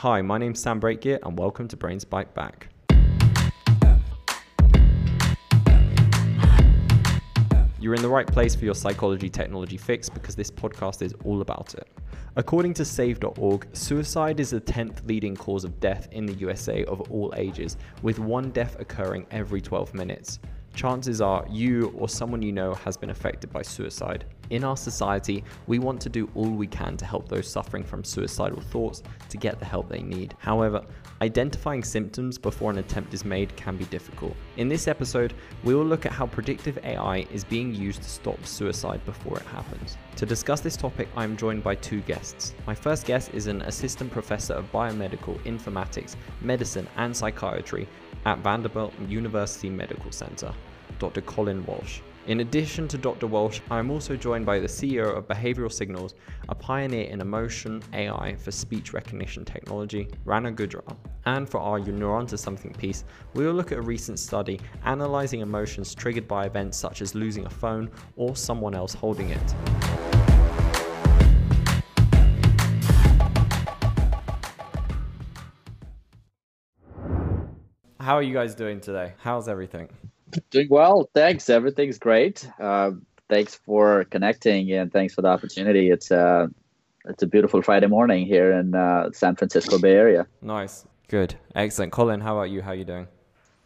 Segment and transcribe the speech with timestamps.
[0.00, 2.68] Hi, my name's Sam Breakgear, and welcome to Brains Bite Back.
[7.78, 11.42] You're in the right place for your psychology technology fix because this podcast is all
[11.42, 11.86] about it.
[12.36, 17.02] According to Save.org, suicide is the 10th leading cause of death in the USA of
[17.10, 20.38] all ages, with one death occurring every 12 minutes
[20.74, 24.24] chances are you or someone you know has been affected by suicide.
[24.50, 28.02] In our society, we want to do all we can to help those suffering from
[28.02, 30.34] suicidal thoughts to get the help they need.
[30.38, 30.84] However,
[31.22, 34.34] identifying symptoms before an attempt is made can be difficult.
[34.56, 35.34] In this episode,
[35.64, 39.46] we will look at how predictive AI is being used to stop suicide before it
[39.46, 39.98] happens.
[40.16, 42.54] To discuss this topic, I am joined by two guests.
[42.66, 47.86] My first guest is an assistant professor of biomedical informatics, medicine, and psychiatry
[48.24, 50.52] at Vanderbilt University Medical Center,
[50.98, 51.20] Dr.
[51.20, 52.00] Colin Walsh.
[52.26, 53.26] In addition to Dr.
[53.26, 56.14] Walsh, I am also joined by the CEO of Behavioral Signals,
[56.50, 60.98] a pioneer in emotion AI for speech recognition technology, Rana Gujral.
[61.24, 65.40] And for our You're Onto Something piece, we will look at a recent study analyzing
[65.40, 69.54] emotions triggered by events such as losing a phone or someone else holding it.
[77.98, 79.14] How are you guys doing today?
[79.18, 79.88] How's everything?
[80.50, 81.48] Doing well, thanks.
[81.48, 82.48] Everything's great.
[82.58, 82.92] Uh,
[83.28, 85.90] thanks for connecting and thanks for the opportunity.
[85.90, 86.48] It's uh,
[87.06, 90.26] it's a beautiful Friday morning here in uh, San Francisco Bay Area.
[90.42, 91.92] Nice, good, excellent.
[91.92, 92.62] Colin, how about you?
[92.62, 93.08] How are you doing?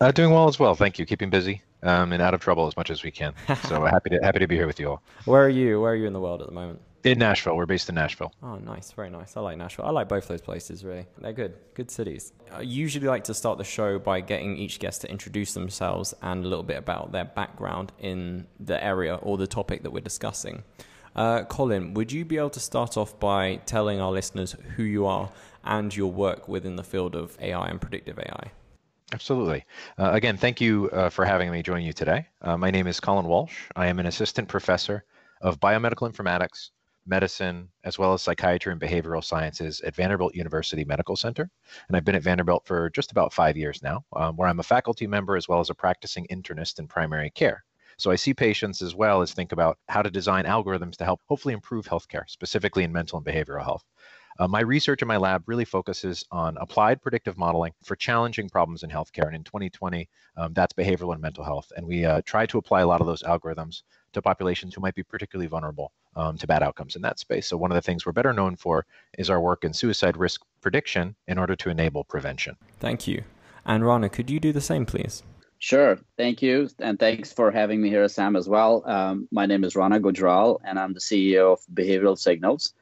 [0.00, 0.74] Uh, doing well as well.
[0.74, 1.06] Thank you.
[1.06, 3.34] Keeping busy um, and out of trouble as much as we can.
[3.68, 5.02] So happy to happy to be here with you all.
[5.24, 5.80] Where are you?
[5.80, 6.80] Where are you in the world at the moment?
[7.05, 7.55] In Nashville.
[7.55, 8.33] We're based in Nashville.
[8.42, 8.91] Oh, nice.
[8.92, 9.36] Very nice.
[9.36, 9.84] I like Nashville.
[9.84, 11.06] I like both those places, really.
[11.19, 11.55] They're good.
[11.74, 12.33] Good cities.
[12.50, 16.42] I usually like to start the show by getting each guest to introduce themselves and
[16.42, 20.62] a little bit about their background in the area or the topic that we're discussing.
[21.14, 25.05] Uh, Colin, would you be able to start off by telling our listeners who you
[25.05, 25.30] are
[25.62, 28.50] and your work within the field of AI and predictive AI?
[29.12, 29.66] Absolutely.
[29.98, 32.27] Uh, again, thank you uh, for having me join you today.
[32.41, 33.69] Uh, my name is Colin Walsh.
[33.77, 35.04] I am an assistant professor
[35.42, 36.71] of biomedical informatics
[37.06, 41.50] medicine, as well as psychiatry and behavioral sciences at Vanderbilt University Medical Center.
[41.88, 44.65] And I've been at Vanderbilt for just about five years now, um, where I'm a
[44.65, 47.65] faculty member as well as a practicing internist in primary care.
[47.97, 51.20] So I see patients as well as think about how to design algorithms to help
[51.26, 53.84] hopefully improve healthcare, specifically in mental and behavioral health.
[54.38, 58.82] Uh, my research in my lab really focuses on applied predictive modeling for challenging problems
[58.82, 59.26] in healthcare.
[59.26, 61.71] And in 2020, um, that's behavioral and mental health.
[61.76, 63.82] And we uh, try to apply a lot of those algorithms
[64.14, 67.47] to populations who might be particularly vulnerable um, to bad outcomes in that space.
[67.47, 68.86] So one of the things we're better known for
[69.19, 72.56] is our work in suicide risk prediction in order to enable prevention.
[72.80, 73.22] Thank you.
[73.66, 75.22] And Rana, could you do the same, please?
[75.58, 75.98] Sure.
[76.19, 76.69] Thank you.
[76.78, 78.82] And thanks for having me here, Sam, as well.
[78.84, 82.74] Um, my name is Rana Gujral, and I'm the CEO of Behavioral Signals.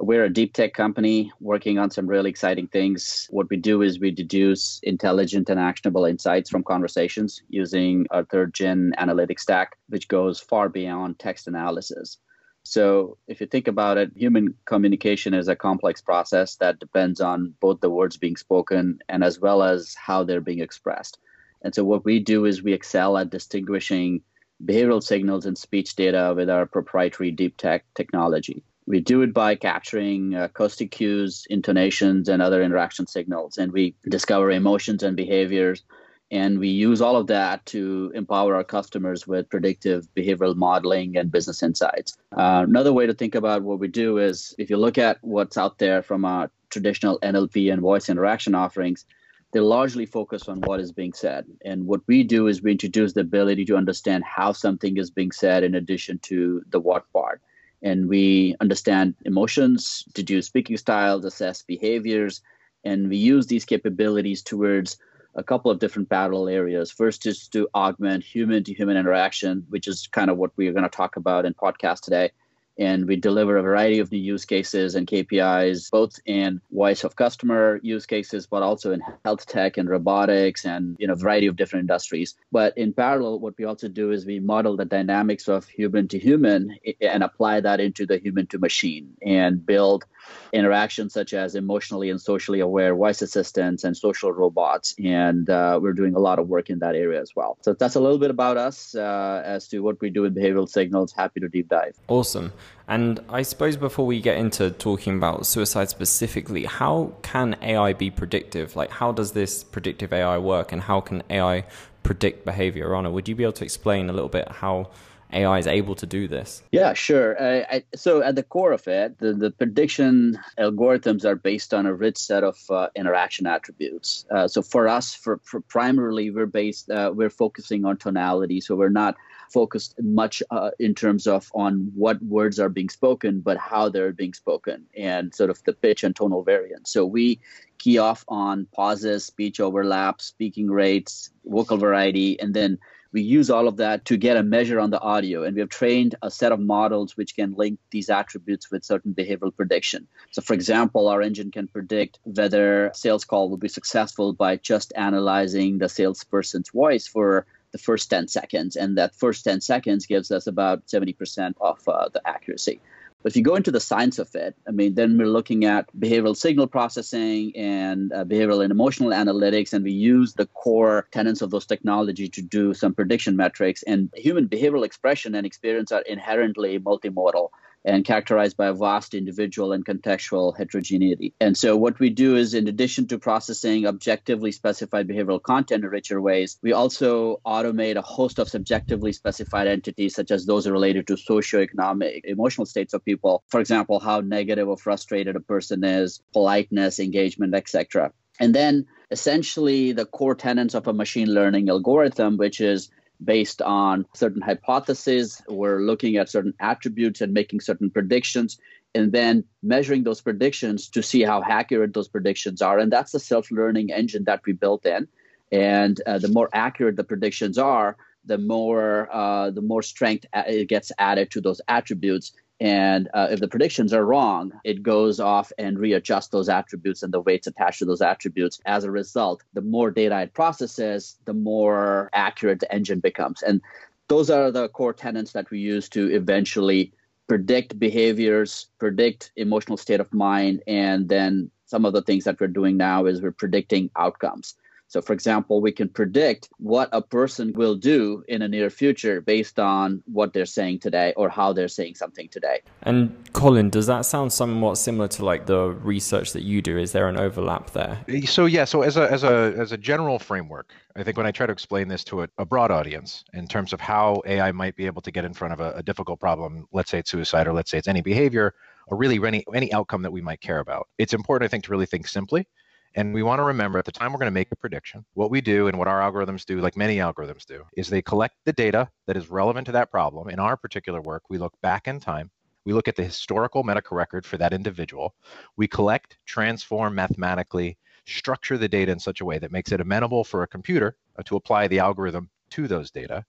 [0.00, 3.26] We're a deep tech company working on some really exciting things.
[3.30, 8.54] What we do is we deduce intelligent and actionable insights from conversations using our third
[8.54, 12.18] gen analytics stack, which goes far beyond text analysis.
[12.62, 17.54] So, if you think about it, human communication is a complex process that depends on
[17.58, 21.18] both the words being spoken and as well as how they're being expressed.
[21.62, 24.22] And so, what we do is we excel at distinguishing
[24.64, 28.62] behavioral signals and speech data with our proprietary deep tech technology.
[28.88, 33.94] We do it by capturing uh, acoustic cues, intonations, and other interaction signals, and we
[34.08, 35.84] discover emotions and behaviors
[36.30, 41.32] and we use all of that to empower our customers with predictive behavioral modeling and
[41.32, 42.18] business insights.
[42.36, 45.56] Uh, another way to think about what we do is if you look at what's
[45.56, 49.06] out there from our traditional NLP and voice interaction offerings,
[49.52, 51.46] they're largely focus on what is being said.
[51.64, 55.32] And what we do is we introduce the ability to understand how something is being
[55.32, 57.40] said in addition to the what part.
[57.82, 62.40] And we understand emotions, deduce speaking styles, assess behaviors,
[62.84, 64.98] and we use these capabilities towards
[65.34, 66.90] a couple of different parallel areas.
[66.90, 70.82] First is to augment human to human interaction, which is kind of what we're going
[70.82, 72.32] to talk about in podcast today
[72.78, 77.16] and we deliver a variety of new use cases and KPIs, both in voice of
[77.16, 81.46] customer use cases, but also in health tech and robotics and you know a variety
[81.46, 82.34] of different industries.
[82.52, 86.18] But in parallel, what we also do is we model the dynamics of human to
[86.18, 90.04] human and apply that into the human to machine and build
[90.52, 94.94] interactions such as emotionally and socially aware voice assistants and social robots.
[95.02, 97.58] And uh, we're doing a lot of work in that area as well.
[97.62, 100.68] So that's a little bit about us uh, as to what we do with behavioral
[100.68, 101.12] signals.
[101.12, 101.96] Happy to deep dive.
[102.08, 102.52] Awesome.
[102.88, 108.10] And I suppose before we get into talking about suicide specifically, how can AI be
[108.10, 108.76] predictive?
[108.76, 111.64] Like, how does this predictive AI work, and how can AI
[112.02, 112.88] predict behavior?
[112.88, 114.88] Rana, would you be able to explain a little bit how
[115.32, 116.62] AI is able to do this?
[116.72, 117.40] Yeah, sure.
[117.40, 121.86] Uh, I, so at the core of it, the, the prediction algorithms are based on
[121.86, 124.24] a rich set of uh, interaction attributes.
[124.30, 128.60] Uh, so for us, for, for primarily, we're based, uh, we're focusing on tonality.
[128.60, 129.16] So we're not
[129.52, 134.12] focused much uh, in terms of on what words are being spoken, but how they're
[134.12, 136.90] being spoken and sort of the pitch and tonal variance.
[136.90, 137.40] So we
[137.78, 142.78] key off on pauses, speech overlaps, speaking rates, vocal variety, and then
[143.12, 145.68] we use all of that to get a measure on the audio and we have
[145.68, 150.42] trained a set of models which can link these attributes with certain behavioral prediction so
[150.42, 155.78] for example our engine can predict whether sales call will be successful by just analyzing
[155.78, 160.46] the salesperson's voice for the first 10 seconds and that first 10 seconds gives us
[160.46, 162.80] about 70% of uh, the accuracy
[163.22, 165.88] but if you go into the science of it, I mean, then we're looking at
[165.98, 171.42] behavioral signal processing and uh, behavioral and emotional analytics, and we use the core tenets
[171.42, 173.82] of those technology to do some prediction metrics.
[173.82, 177.48] And human behavioral expression and experience are inherently multimodal
[177.84, 181.34] and characterized by a vast individual and contextual heterogeneity.
[181.40, 185.90] And so, what we do is, in addition to processing objectively specified behavioral content in
[185.90, 191.06] richer ways, we also automate a host of subjectively specified entities, such as those related
[191.06, 193.42] to socioeconomic, emotional states of people.
[193.48, 198.12] For example, how negative or frustrated a person is, politeness, engagement, etc.
[198.40, 202.90] And then essentially the core tenets of a machine learning algorithm, which is
[203.22, 205.42] based on certain hypotheses.
[205.48, 208.58] We're looking at certain attributes and making certain predictions,
[208.94, 212.78] and then measuring those predictions to see how accurate those predictions are.
[212.78, 215.08] And that's the self learning engine that we built in.
[215.50, 220.68] And uh, the more accurate the predictions are, the more uh, the more strength it
[220.68, 225.52] gets added to those attributes and uh, if the predictions are wrong, it goes off
[225.58, 228.60] and readjusts those attributes and the weights attached to those attributes.
[228.66, 233.42] As a result, the more data it processes, the more accurate the engine becomes.
[233.42, 233.60] And
[234.08, 236.92] those are the core tenets that we use to eventually
[237.28, 242.48] predict behaviors, predict emotional state of mind, and then some of the things that we're
[242.48, 244.54] doing now is we're predicting outcomes.
[244.88, 249.20] So, for example, we can predict what a person will do in a near future
[249.20, 252.62] based on what they're saying today or how they're saying something today.
[252.82, 256.78] And Colin, does that sound somewhat similar to like the research that you do?
[256.78, 257.98] Is there an overlap there?
[258.24, 261.32] So yeah, so as a as a as a general framework, I think when I
[261.32, 264.74] try to explain this to a, a broad audience in terms of how AI might
[264.74, 267.46] be able to get in front of a, a difficult problem, let's say it's suicide
[267.46, 268.54] or let's say it's any behavior
[268.86, 271.70] or really any any outcome that we might care about, it's important I think to
[271.72, 272.46] really think simply
[272.94, 275.30] and we want to remember at the time we're going to make a prediction, what
[275.30, 278.52] we do and what our algorithms do, like many algorithms do, is they collect the
[278.52, 280.28] data that is relevant to that problem.
[280.28, 282.30] In our particular work, we look back in time.
[282.64, 285.14] We look at the historical medical record for that individual.
[285.56, 290.24] We collect, transform mathematically, structure the data in such a way that makes it amenable
[290.24, 293.24] for a computer uh, to apply the algorithm to those data.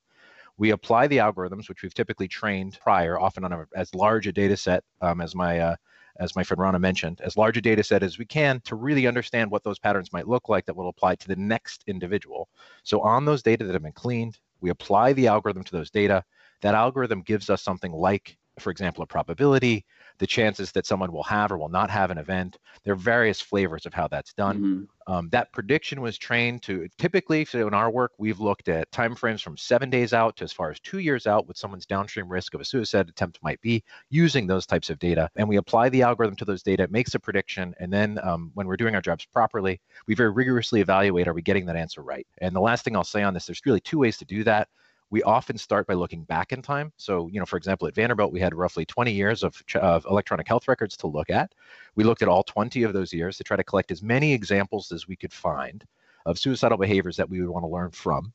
[0.57, 4.31] We apply the algorithms, which we've typically trained prior, often on a, as large a
[4.33, 5.75] data set um, as my uh,
[6.19, 9.07] as my friend Rana mentioned, as large a data set as we can to really
[9.07, 12.49] understand what those patterns might look like that will apply to the next individual.
[12.83, 16.23] So on those data that have been cleaned, we apply the algorithm to those data.
[16.61, 19.85] That algorithm gives us something like, for example, a probability,
[20.19, 22.57] the chances that someone will have or will not have an event.
[22.83, 24.57] There are various flavors of how that's done.
[24.57, 25.11] Mm-hmm.
[25.13, 29.41] Um, that prediction was trained to typically, so in our work, we've looked at timeframes
[29.41, 32.53] from seven days out to as far as two years out, what someone's downstream risk
[32.53, 35.29] of a suicide attempt might be using those types of data.
[35.35, 37.73] And we apply the algorithm to those data, it makes a prediction.
[37.79, 41.41] And then um, when we're doing our jobs properly, we very rigorously evaluate are we
[41.41, 42.27] getting that answer right?
[42.39, 44.67] And the last thing I'll say on this, there's really two ways to do that
[45.11, 46.91] we often start by looking back in time.
[46.97, 50.47] So, you know, for example, at Vanderbilt, we had roughly 20 years of, of electronic
[50.47, 51.53] health records to look at.
[51.95, 54.91] We looked at all 20 of those years to try to collect as many examples
[54.91, 55.83] as we could find
[56.25, 58.33] of suicidal behaviors that we would want to learn from.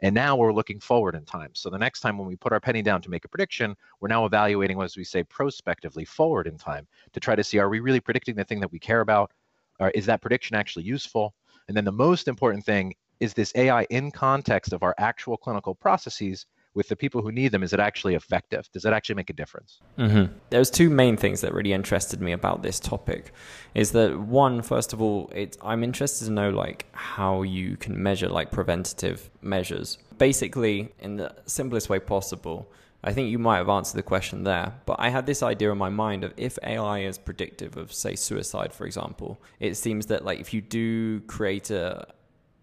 [0.00, 1.50] And now we're looking forward in time.
[1.54, 4.08] So the next time when we put our penny down to make a prediction, we're
[4.08, 7.80] now evaluating, as we say, prospectively forward in time to try to see are we
[7.80, 9.32] really predicting the thing that we care about?
[9.80, 11.34] Or is that prediction actually useful?
[11.68, 12.94] And then the most important thing
[13.24, 17.52] is this AI in context of our actual clinical processes with the people who need
[17.52, 17.62] them?
[17.62, 18.68] Is it actually effective?
[18.70, 19.80] Does it actually make a difference?
[19.98, 20.32] Mm-hmm.
[20.50, 23.32] There's two main things that really interested me about this topic.
[23.74, 28.00] Is that one, first of all, it's, I'm interested to know like how you can
[28.02, 29.96] measure like preventative measures.
[30.18, 32.70] Basically, in the simplest way possible.
[33.06, 35.76] I think you might have answered the question there, but I had this idea in
[35.76, 40.24] my mind of if AI is predictive of, say, suicide, for example, it seems that
[40.24, 42.06] like if you do create a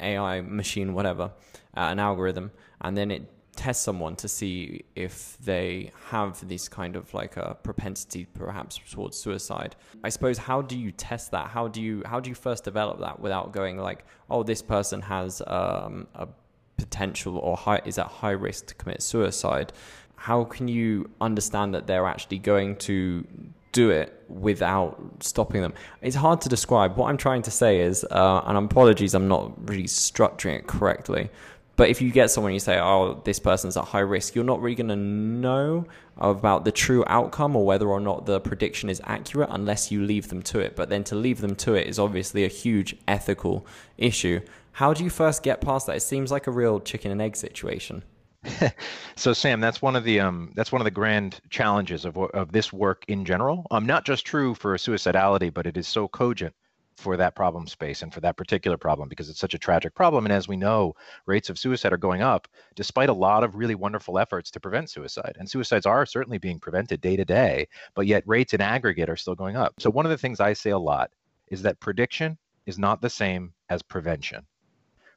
[0.02, 1.32] AI machine, whatever,
[1.76, 6.96] uh, an algorithm, and then it tests someone to see if they have this kind
[6.96, 9.76] of like a propensity perhaps towards suicide.
[10.04, 11.48] I suppose how do you test that?
[11.48, 15.02] How do you how do you first develop that without going like oh this person
[15.02, 16.28] has um, a
[16.78, 19.74] potential or high is at high risk to commit suicide?
[20.16, 23.26] How can you understand that they're actually going to
[23.72, 25.74] do it without stopping them?
[26.02, 26.98] It's hard to describe.
[26.98, 31.30] What I'm trying to say is, uh, and apologies, I'm not really structuring it correctly.
[31.76, 34.62] But if you get someone you say, oh, this person's at high risk, you're not
[34.62, 35.88] really going to know
[36.18, 40.28] about the true outcome or whether or not the prediction is accurate unless you leave
[40.28, 40.76] them to it.
[40.76, 43.66] But then to leave them to it is obviously a huge ethical
[43.98, 44.42] issue.
[44.74, 45.96] How do you first get past that?
[45.96, 48.04] It seems like a real chicken and egg situation.
[49.16, 52.52] so Sam, that's one of the um, that's one of the grand challenges of of
[52.52, 53.68] this work in general.
[53.72, 56.56] Um, not just true for suicidality, but it is so cogent
[56.98, 60.26] for that problem space and for that particular problem because it's such a tragic problem.
[60.26, 60.94] And as we know,
[61.26, 64.90] rates of suicide are going up despite a lot of really wonderful efforts to prevent
[64.90, 65.36] suicide.
[65.40, 69.18] And suicides are certainly being prevented day to day, but yet rates in aggregate are
[69.18, 69.74] still going up.
[69.80, 71.12] So one of the things I say a lot
[71.48, 74.46] is that prediction is not the same as prevention.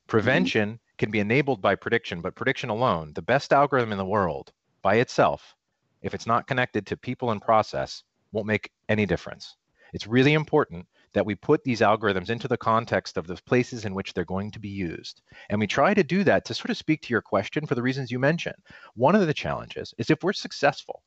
[0.07, 0.84] Prevention mm-hmm.
[0.99, 4.97] Can be enabled by prediction, but prediction alone, the best algorithm in the world by
[4.97, 5.57] itself,
[6.03, 9.57] if it's not connected to people and process, won't make any difference.
[9.93, 13.95] It's really important that we put these algorithms into the context of the places in
[13.95, 15.23] which they're going to be used.
[15.49, 17.83] And we try to do that to sort of speak to your question for the
[17.83, 18.57] reasons you mentioned.
[18.95, 21.03] One of the challenges is if we're successful,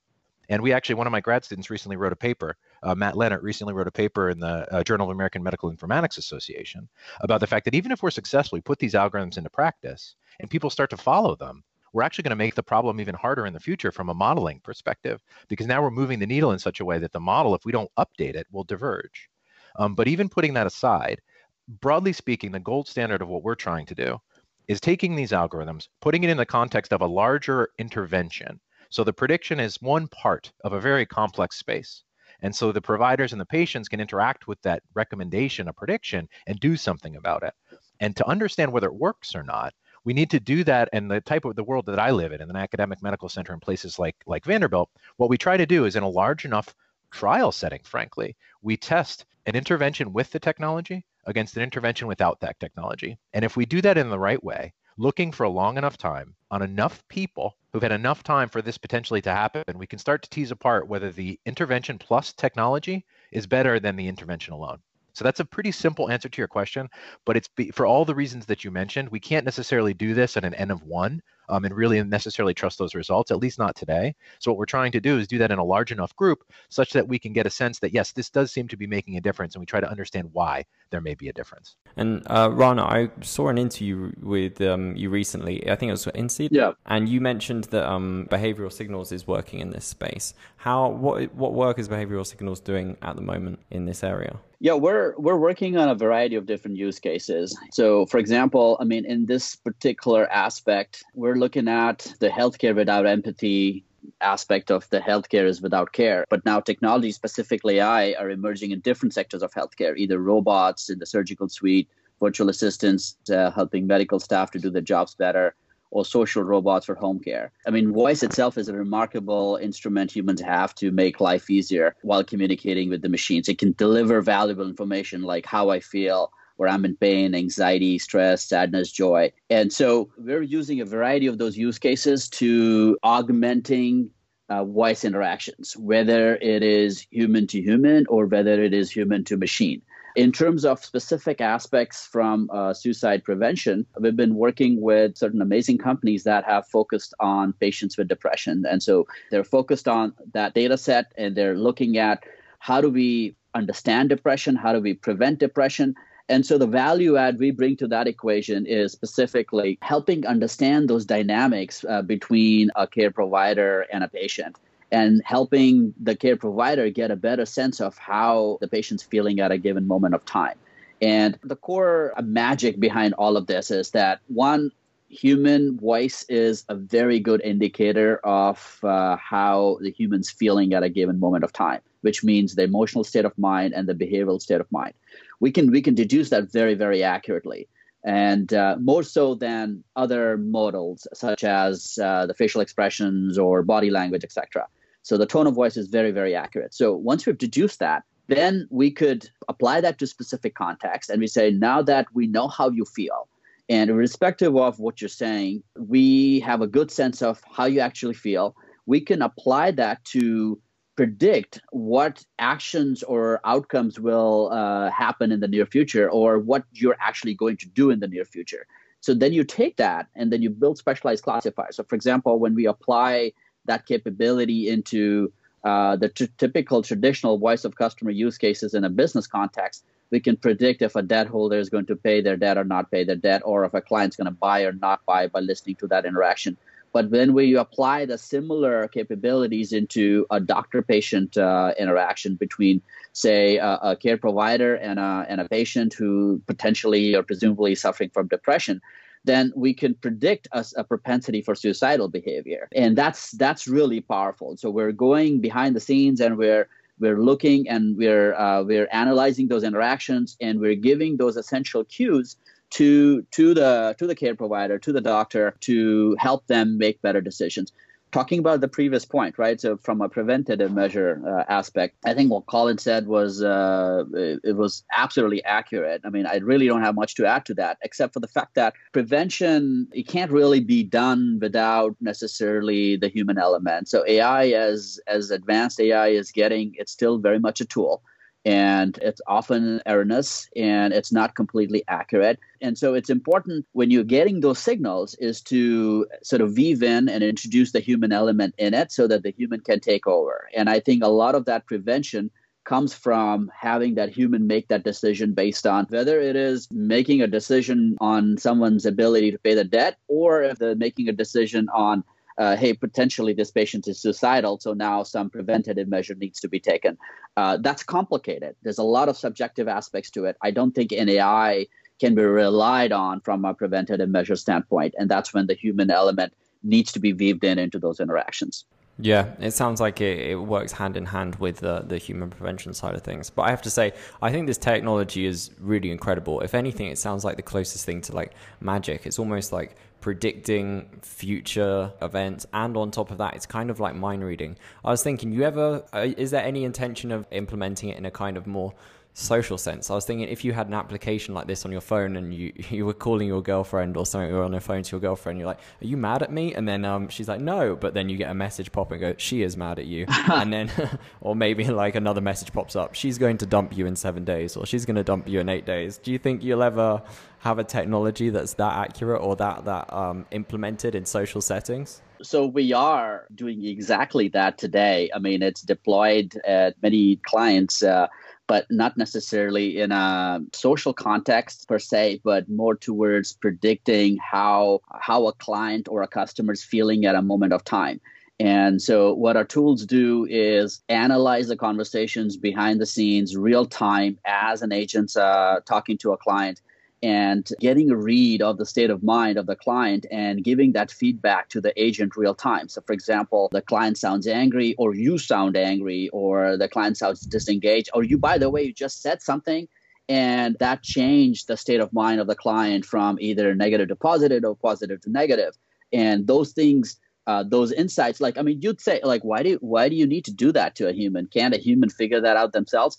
[0.49, 3.43] and we actually, one of my grad students recently wrote a paper, uh, Matt Leonard
[3.43, 6.87] recently wrote a paper in the uh, Journal of American Medical Informatics Association
[7.21, 10.49] about the fact that even if we're successful, we put these algorithms into practice and
[10.49, 11.63] people start to follow them,
[11.93, 14.59] we're actually going to make the problem even harder in the future from a modeling
[14.59, 17.65] perspective because now we're moving the needle in such a way that the model, if
[17.65, 19.29] we don't update it, will diverge.
[19.77, 21.21] Um, but even putting that aside,
[21.67, 24.19] broadly speaking, the gold standard of what we're trying to do
[24.67, 28.59] is taking these algorithms, putting it in the context of a larger intervention.
[28.89, 32.03] So the prediction is one part of a very complex space.
[32.41, 36.59] And so the providers and the patients can interact with that recommendation, a prediction, and
[36.59, 37.53] do something about it.
[37.99, 41.19] And to understand whether it works or not, we need to do that and the
[41.19, 43.99] type of the world that I live in, in an academic medical center in places
[43.99, 46.73] like like Vanderbilt, what we try to do is in a large enough
[47.11, 52.59] trial setting, frankly, we test an intervention with the technology against an intervention without that
[52.59, 53.17] technology.
[53.33, 56.35] And if we do that in the right way, looking for a long enough time
[56.51, 60.23] on enough people who've had enough time for this potentially to happen, we can start
[60.23, 64.79] to tease apart whether the intervention plus technology is better than the intervention alone.
[65.13, 66.89] So that's a pretty simple answer to your question,
[67.25, 70.37] but it's be, for all the reasons that you mentioned, we can't necessarily do this
[70.37, 73.75] at an n of one um, and really necessarily trust those results, at least not
[73.75, 74.15] today.
[74.39, 76.93] So what we're trying to do is do that in a large enough group such
[76.93, 79.21] that we can get a sense that yes, this does seem to be making a
[79.21, 81.75] difference, and we try to understand why there may be a difference.
[81.95, 85.69] And uh, Rana, I saw an interview with um, you recently.
[85.69, 86.49] I think it was INSEAD.
[86.51, 86.73] Yeah.
[86.85, 90.33] And you mentioned that um, behavioral signals is working in this space.
[90.57, 94.39] How what what work is behavioral signals doing at the moment in this area?
[94.59, 97.55] Yeah, we're we're working on a variety of different use cases.
[97.71, 103.05] So, for example, I mean, in this particular aspect, we're looking at the healthcare without
[103.05, 103.85] empathy
[104.21, 106.25] aspect of the healthcare is without care.
[106.29, 110.99] But now technology, specifically AI, are emerging in different sectors of healthcare, either robots in
[110.99, 111.89] the surgical suite,
[112.19, 115.55] virtual assistants uh, helping medical staff to do their jobs better,
[115.91, 117.51] or social robots for home care.
[117.65, 122.23] I mean, voice itself is a remarkable instrument humans have to make life easier while
[122.23, 123.47] communicating with the machines.
[123.47, 128.43] It can deliver valuable information like how I feel, where I'm in pain, anxiety, stress,
[128.43, 129.31] sadness, joy.
[129.49, 134.11] And so we're using a variety of those use cases to augmenting
[134.49, 139.37] uh, voice interactions, whether it is human to human or whether it is human to
[139.37, 139.81] machine.
[140.15, 145.77] In terms of specific aspects from uh, suicide prevention, we've been working with certain amazing
[145.77, 148.65] companies that have focused on patients with depression.
[148.67, 152.23] And so they're focused on that data set and they're looking at
[152.57, 154.55] how do we understand depression?
[154.55, 155.93] How do we prevent depression?
[156.29, 161.05] And so the value add we bring to that equation is specifically helping understand those
[161.05, 164.57] dynamics uh, between a care provider and a patient
[164.91, 169.51] and helping the care provider get a better sense of how the patient's feeling at
[169.51, 170.57] a given moment of time.
[171.01, 174.71] And the core magic behind all of this is that one,
[175.09, 180.89] human voice is a very good indicator of uh, how the human's feeling at a
[180.89, 184.59] given moment of time, which means the emotional state of mind and the behavioral state
[184.59, 184.93] of mind.
[185.39, 187.67] We can we can deduce that very very accurately
[188.07, 193.89] and uh, more so than other models such as uh, the facial expressions or body
[193.89, 194.67] language, etc.
[195.01, 196.73] So the tone of voice is very, very accurate.
[196.73, 201.27] So once we've deduced that, then we could apply that to specific context and we
[201.27, 203.27] say, now that we know how you feel,
[203.69, 208.13] and irrespective of what you're saying, we have a good sense of how you actually
[208.13, 208.55] feel.
[208.85, 210.61] We can apply that to
[210.97, 216.97] predict what actions or outcomes will uh, happen in the near future or what you're
[216.99, 218.65] actually going to do in the near future.
[218.99, 221.77] So then you take that and then you build specialized classifiers.
[221.77, 223.31] So, for example, when we apply
[223.65, 225.31] that capability into
[225.63, 230.19] uh, the t- typical traditional voice of customer use cases in a business context, we
[230.19, 233.03] can predict if a debt holder is going to pay their debt or not pay
[233.03, 235.87] their debt, or if a client's going to buy or not buy by listening to
[235.87, 236.57] that interaction.
[236.93, 242.81] But then when we apply the similar capabilities into a doctor patient uh, interaction between,
[243.13, 248.09] say, a, a, care provider and a, and a patient who potentially or presumably suffering
[248.13, 248.81] from depression,
[249.25, 252.67] then we can predict a, a, propensity for suicidal behavior.
[252.73, 254.57] And that's that's really powerful.
[254.57, 256.67] So we're going behind the scenes and we're
[256.99, 262.37] we're looking and we're uh, we're analyzing those interactions and we're giving those essential cues
[262.71, 267.21] to to the to the care provider to the doctor to help them make better
[267.21, 267.71] decisions.
[268.13, 269.59] Talking about the previous point right?
[269.59, 274.39] So from a preventative measure uh, aspect i think what colin said was uh, it,
[274.43, 276.01] it, was absolutely accurate.
[276.05, 278.55] I mean i really don't have much to add to that except for the fact
[278.55, 283.89] that prevention it can't really be done without necessarily the human element.
[283.89, 288.01] So ai as as advanced ai is getting it's still very much a tool
[288.47, 292.39] and it's often erroneous and it's not completely accurate.
[292.61, 297.09] And so it's important when you're getting those signals is to sort of weave in
[297.09, 300.47] and introduce the human element in it so that the human can take over.
[300.55, 302.31] And I think a lot of that prevention
[302.63, 307.27] comes from having that human make that decision based on whether it is making a
[307.27, 312.01] decision on someone's ability to pay the debt or if they're making a decision on
[312.37, 316.59] uh, hey, potentially this patient is suicidal, so now some preventative measure needs to be
[316.59, 316.97] taken.
[317.35, 318.55] Uh, that's complicated.
[318.61, 320.37] There's a lot of subjective aspects to it.
[320.41, 321.67] I don't think NAI
[321.99, 326.33] can be relied on from a preventative measure standpoint, and that's when the human element
[326.63, 328.65] needs to be weaved in into those interactions.
[328.99, 332.73] Yeah, it sounds like it, it works hand in hand with the, the human prevention
[332.73, 333.29] side of things.
[333.29, 336.41] But I have to say, I think this technology is really incredible.
[336.41, 339.05] If anything, it sounds like the closest thing to like magic.
[339.05, 343.95] It's almost like predicting future events and on top of that it's kind of like
[343.95, 347.97] mind reading i was thinking you ever uh, is there any intention of implementing it
[347.97, 348.71] in a kind of more
[349.17, 349.89] social sense.
[349.89, 352.53] I was thinking if you had an application like this on your phone and you
[352.69, 355.47] you were calling your girlfriend or something, or on the phone to your girlfriend, you're
[355.47, 358.17] like, "Are you mad at me?" And then um, she's like, "No," but then you
[358.17, 360.71] get a message pop and go, "She is mad at you," and then
[361.21, 364.55] or maybe like another message pops up, "She's going to dump you in seven days,"
[364.55, 367.01] or "She's going to dump you in eight days." Do you think you'll ever
[367.39, 372.01] have a technology that's that accurate or that that um, implemented in social settings?
[372.21, 375.09] So we are doing exactly that today.
[375.13, 377.83] I mean, it's deployed at many clients.
[377.83, 378.07] Uh,
[378.47, 385.27] but not necessarily in a social context per se, but more towards predicting how how
[385.27, 387.99] a client or a customer is feeling at a moment of time.
[388.39, 394.19] And so, what our tools do is analyze the conversations behind the scenes, real time,
[394.25, 396.61] as an agent's uh, talking to a client,
[397.03, 400.91] and getting a read of the state of mind of the client and giving that
[400.91, 402.67] feedback to the agent real time.
[402.69, 407.21] So, for example, the client sounds angry, or you sound angry, or the client sounds
[407.21, 409.67] disengaged, or you, by the way, you just said something.
[410.09, 414.43] And that changed the state of mind of the client from either negative to positive
[414.43, 415.57] or positive to negative.
[415.91, 419.89] And those things, uh, those insights, like I mean, you'd say, like, why do why
[419.89, 421.27] do you need to do that to a human?
[421.27, 422.97] Can't a human figure that out themselves?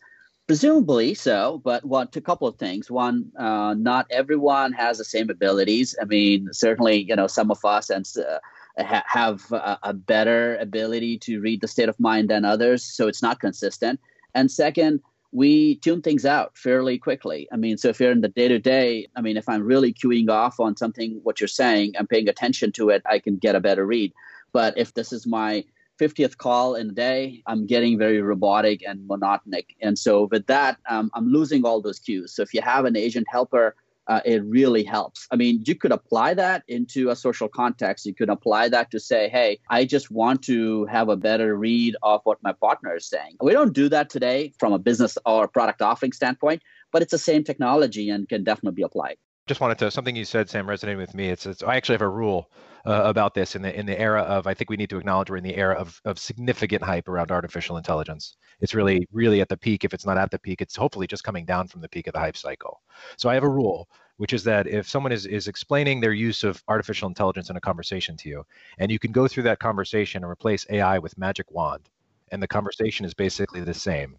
[0.48, 2.90] Presumably so, but what a couple of things.
[2.90, 5.94] One, uh, not everyone has the same abilities.
[6.00, 10.56] I mean, certainly, you know, some of us and uh, ha- have a, a, better
[10.56, 14.00] ability to read the state of mind than others, so it's not consistent.
[14.34, 17.46] And second, we tune things out fairly quickly.
[17.52, 19.92] I mean, so if you're in the day to day, I mean, if I'm really
[19.92, 23.54] queuing off on something, what you're saying, I'm paying attention to it, I can get
[23.54, 24.14] a better read.
[24.52, 25.64] But if this is my
[25.98, 29.66] 50th call in a day, I'm getting very robotic and monotonic.
[29.80, 32.34] And so with that, um, I'm losing all those cues.
[32.34, 33.74] So if you have an agent helper,
[34.08, 35.26] uh, it really helps.
[35.30, 38.06] I mean, you could apply that into a social context.
[38.06, 41.94] You could apply that to say, hey, I just want to have a better read
[42.02, 43.36] of what my partner is saying.
[43.42, 47.18] We don't do that today from a business or product offering standpoint, but it's the
[47.18, 50.98] same technology and can definitely be applied just wanted to something you said, Sam, resonated
[50.98, 51.28] with me.
[51.28, 52.50] It's, it's I actually have a rule
[52.86, 55.30] uh, about this in the in the era of I think we need to acknowledge
[55.30, 58.36] we're in the era of of significant hype around artificial intelligence.
[58.60, 59.84] It's really really at the peak.
[59.84, 62.12] If it's not at the peak, it's hopefully just coming down from the peak of
[62.12, 62.80] the hype cycle.
[63.16, 66.44] So I have a rule, which is that if someone is is explaining their use
[66.44, 68.44] of artificial intelligence in a conversation to you,
[68.78, 71.88] and you can go through that conversation and replace AI with magic wand,
[72.30, 74.18] and the conversation is basically the same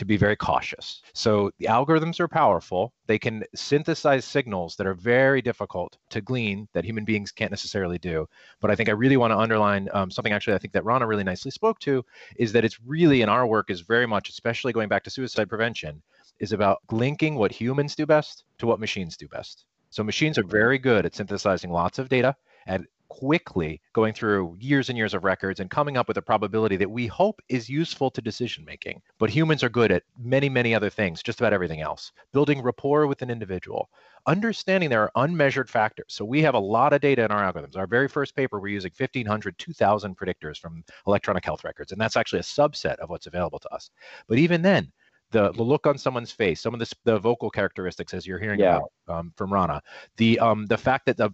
[0.00, 1.02] to be very cautious.
[1.12, 2.94] So the algorithms are powerful.
[3.06, 7.98] They can synthesize signals that are very difficult to glean that human beings can't necessarily
[7.98, 8.26] do.
[8.62, 11.06] But I think I really want to underline um, something actually I think that Rana
[11.06, 12.02] really nicely spoke to
[12.36, 15.50] is that it's really in our work is very much, especially going back to suicide
[15.50, 16.02] prevention,
[16.38, 19.66] is about linking what humans do best to what machines do best.
[19.90, 22.34] So machines are very good at synthesizing lots of data
[22.66, 26.76] at quickly going through years and years of records and coming up with a probability
[26.76, 29.02] that we hope is useful to decision making.
[29.18, 32.12] But humans are good at many, many other things, just about everything else.
[32.32, 33.90] Building rapport with an individual,
[34.26, 36.06] understanding there are unmeasured factors.
[36.08, 37.76] So we have a lot of data in our algorithms.
[37.76, 42.16] Our very first paper, we're using 1,500, 2,000 predictors from electronic health records, and that's
[42.16, 43.90] actually a subset of what's available to us.
[44.28, 44.92] But even then,
[45.32, 48.60] the, the look on someone's face, some of the, the vocal characteristics, as you're hearing
[48.60, 48.76] yeah.
[48.78, 49.82] about um, from Rana,
[50.16, 51.30] the um, the fact that the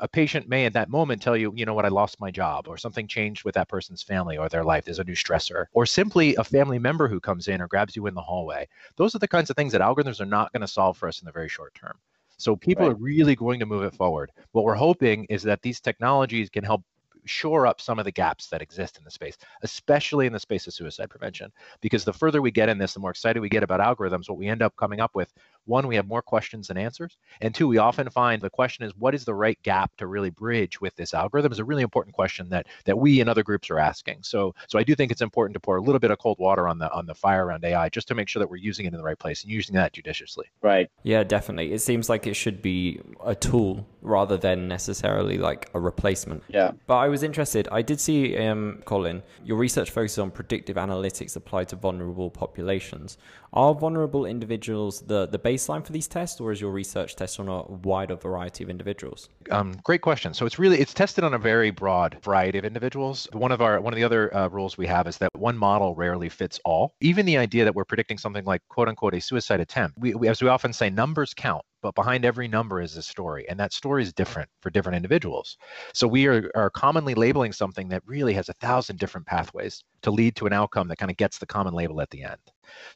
[0.00, 2.68] a patient may at that moment tell you, you know what, I lost my job,
[2.68, 4.84] or something changed with that person's family or their life.
[4.84, 8.06] There's a new stressor, or simply a family member who comes in or grabs you
[8.06, 8.68] in the hallway.
[8.96, 11.20] Those are the kinds of things that algorithms are not going to solve for us
[11.20, 11.98] in the very short term.
[12.36, 12.92] So people right.
[12.92, 14.32] are really going to move it forward.
[14.52, 16.82] What we're hoping is that these technologies can help
[17.26, 20.66] shore up some of the gaps that exist in the space, especially in the space
[20.66, 21.52] of suicide prevention.
[21.82, 24.38] Because the further we get in this, the more excited we get about algorithms, what
[24.38, 25.32] we end up coming up with,
[25.70, 27.16] one, we have more questions than answers.
[27.40, 30.30] And two, we often find the question is what is the right gap to really
[30.30, 33.70] bridge with this algorithm is a really important question that that we and other groups
[33.70, 34.18] are asking.
[34.22, 36.68] So so I do think it's important to pour a little bit of cold water
[36.68, 38.92] on the on the fire around AI just to make sure that we're using it
[38.92, 40.46] in the right place and using that judiciously.
[40.60, 40.90] Right.
[41.04, 41.72] Yeah, definitely.
[41.72, 46.42] It seems like it should be a tool rather than necessarily like a replacement.
[46.48, 46.72] Yeah.
[46.86, 47.68] But I was interested.
[47.70, 53.18] I did see, um, Colin, your research focuses on predictive analytics applied to vulnerable populations.
[53.52, 57.48] Are vulnerable individuals the, the baseline for these tests, or is your research test on
[57.48, 59.28] a wider variety of individuals?
[59.50, 60.34] Um, great question.
[60.34, 63.28] So it's really it's tested on a very broad variety of individuals.
[63.32, 65.94] One of our one of the other uh, rules we have is that one model
[65.94, 66.94] rarely fits all.
[67.00, 70.28] Even the idea that we're predicting something like quote unquote a suicide attempt, we, we
[70.28, 73.72] as we often say, numbers count but behind every number is a story and that
[73.72, 75.56] story is different for different individuals
[75.94, 80.10] so we are, are commonly labeling something that really has a thousand different pathways to
[80.10, 82.40] lead to an outcome that kind of gets the common label at the end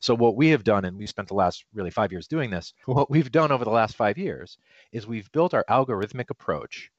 [0.00, 2.72] so what we have done and we spent the last really five years doing this
[2.86, 4.58] what we've done over the last five years
[4.92, 6.90] is we've built our algorithmic approach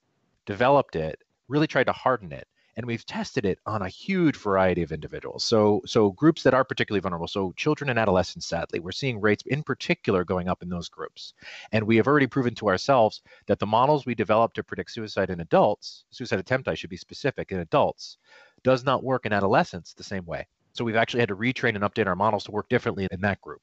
[0.45, 4.81] developed it really tried to harden it and we've tested it on a huge variety
[4.81, 5.43] of individuals.
[5.43, 9.43] So, so groups that are particularly vulnerable, so children and adolescents, sadly, we're seeing rates
[9.45, 11.33] in particular going up in those groups.
[11.71, 15.29] And we have already proven to ourselves that the models we developed to predict suicide
[15.29, 18.17] in adults, suicide attempt, I should be specific, in adults,
[18.63, 20.47] does not work in adolescents the same way.
[20.75, 23.41] So we've actually had to retrain and update our models to work differently in that
[23.41, 23.61] group.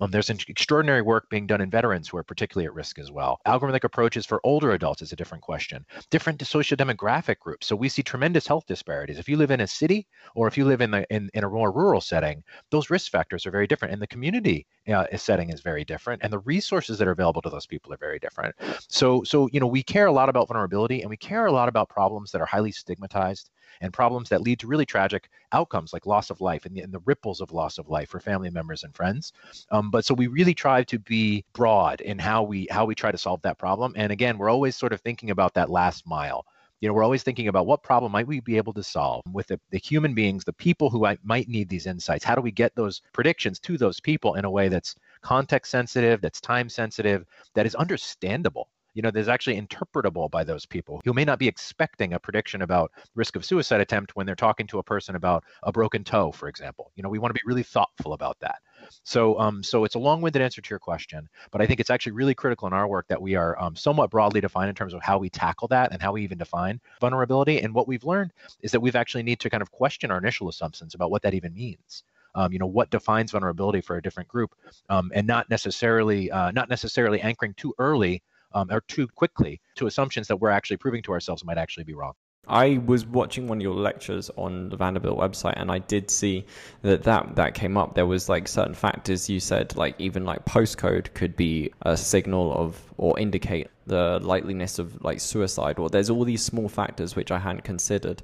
[0.00, 3.40] Um, there's extraordinary work being done in veterans who are particularly at risk as well.
[3.46, 5.84] Algorithmic approaches for older adults is a different question.
[6.10, 7.66] Different socio-demographic groups.
[7.66, 9.18] So we see tremendous health disparities.
[9.18, 11.48] If you live in a city or if you live in, the, in, in a
[11.48, 13.92] more rural setting, those risk factors are very different.
[13.92, 16.22] And the community uh, setting is very different.
[16.22, 18.54] And the resources that are available to those people are very different.
[18.88, 21.68] So, so, you know, we care a lot about vulnerability and we care a lot
[21.68, 26.06] about problems that are highly stigmatized and problems that lead to really tragic outcomes like
[26.06, 28.84] loss of life and the, and the ripples of loss of life for family members
[28.84, 29.32] and friends.
[29.70, 33.10] Um, but so we really try to be broad in how we how we try
[33.10, 33.94] to solve that problem.
[33.96, 36.44] And again, we're always sort of thinking about that last mile
[36.80, 39.46] you know we're always thinking about what problem might we be able to solve with
[39.46, 42.74] the, the human beings the people who might need these insights how do we get
[42.74, 47.24] those predictions to those people in a way that's context sensitive that's time sensitive
[47.54, 51.48] that is understandable you know, there's actually interpretable by those people who may not be
[51.48, 55.44] expecting a prediction about risk of suicide attempt when they're talking to a person about
[55.64, 56.92] a broken toe, for example.
[56.94, 58.60] You know, we want to be really thoughtful about that.
[59.02, 62.12] So, um, so it's a long-winded answer to your question, but I think it's actually
[62.12, 65.02] really critical in our work that we are um, somewhat broadly defined in terms of
[65.02, 67.60] how we tackle that and how we even define vulnerability.
[67.60, 70.48] And what we've learned is that we've actually need to kind of question our initial
[70.48, 72.04] assumptions about what that even means.
[72.36, 74.56] Um, you know what defines vulnerability for a different group,
[74.88, 79.86] um, and not necessarily uh, not necessarily anchoring too early um, or too quickly to
[79.86, 82.14] assumptions that we're actually proving to ourselves might actually be wrong.
[82.48, 86.46] I was watching one of your lectures on the Vanderbilt website, and I did see
[86.82, 87.94] that that, that came up.
[87.94, 92.52] There was like certain factors you said, like even like postcode could be a signal
[92.54, 95.78] of or indicate the likeliness of like suicide.
[95.78, 98.22] Or there's all these small factors which I hadn't considered.